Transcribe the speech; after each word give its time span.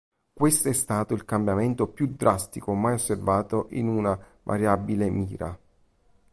Questo 0.33 0.67
è 0.67 0.73
stato 0.73 1.13
il 1.13 1.25
cambiamento 1.25 1.85
più 1.85 2.15
drastico 2.15 2.73
mai 2.73 2.93
osservato 2.95 3.67
in 3.69 3.87
una 3.87 4.19
variabile 4.41 5.11
Mira. 5.11 5.55